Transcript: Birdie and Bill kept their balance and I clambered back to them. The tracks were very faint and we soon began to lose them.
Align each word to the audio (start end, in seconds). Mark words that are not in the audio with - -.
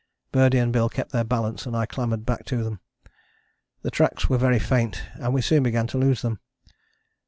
Birdie 0.31 0.57
and 0.57 0.73
Bill 0.73 0.89
kept 0.89 1.11
their 1.11 1.23
balance 1.23 1.67
and 1.67 1.77
I 1.77 1.85
clambered 1.85 2.25
back 2.25 2.43
to 2.45 2.63
them. 2.63 2.79
The 3.83 3.91
tracks 3.91 4.27
were 4.27 4.39
very 4.39 4.57
faint 4.57 4.99
and 5.13 5.31
we 5.31 5.43
soon 5.43 5.61
began 5.61 5.85
to 5.85 5.99
lose 5.99 6.23
them. 6.23 6.39